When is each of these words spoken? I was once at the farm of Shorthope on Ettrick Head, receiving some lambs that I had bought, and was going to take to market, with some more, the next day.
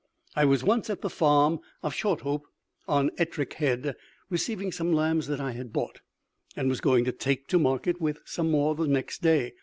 I 0.35 0.45
was 0.45 0.63
once 0.63 0.89
at 0.89 1.03
the 1.03 1.11
farm 1.11 1.59
of 1.83 1.93
Shorthope 1.93 2.47
on 2.87 3.11
Ettrick 3.19 3.53
Head, 3.53 3.95
receiving 4.31 4.71
some 4.71 4.91
lambs 4.91 5.27
that 5.27 5.39
I 5.39 5.51
had 5.51 5.71
bought, 5.71 6.01
and 6.55 6.69
was 6.69 6.81
going 6.81 7.05
to 7.05 7.11
take 7.11 7.45
to 7.49 7.59
market, 7.59 8.01
with 8.01 8.17
some 8.25 8.49
more, 8.49 8.73
the 8.73 8.87
next 8.87 9.21
day. 9.21 9.53